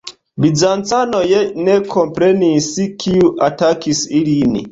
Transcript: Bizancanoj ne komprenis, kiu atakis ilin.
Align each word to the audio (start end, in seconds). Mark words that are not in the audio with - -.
Bizancanoj 0.43 1.27
ne 1.67 1.75
komprenis, 1.91 2.71
kiu 3.03 3.29
atakis 3.49 4.01
ilin. 4.21 4.59